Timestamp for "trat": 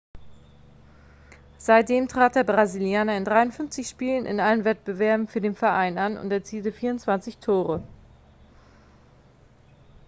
2.07-2.33